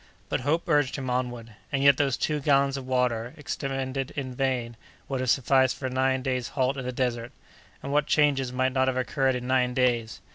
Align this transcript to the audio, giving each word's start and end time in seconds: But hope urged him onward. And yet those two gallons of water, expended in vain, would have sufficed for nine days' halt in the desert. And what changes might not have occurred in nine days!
But 0.29 0.39
hope 0.41 0.67
urged 0.67 0.95
him 0.95 1.11
onward. 1.11 1.53
And 1.71 1.83
yet 1.83 1.97
those 1.97 2.17
two 2.17 2.39
gallons 2.39 2.75
of 2.75 2.87
water, 2.87 3.35
expended 3.37 4.09
in 4.15 4.33
vain, 4.33 4.75
would 5.07 5.19
have 5.19 5.29
sufficed 5.29 5.75
for 5.75 5.91
nine 5.91 6.23
days' 6.23 6.47
halt 6.57 6.75
in 6.75 6.85
the 6.85 6.91
desert. 6.91 7.31
And 7.83 7.91
what 7.91 8.07
changes 8.07 8.51
might 8.51 8.71
not 8.73 8.87
have 8.87 8.97
occurred 8.97 9.35
in 9.35 9.45
nine 9.45 9.75
days! 9.75 10.19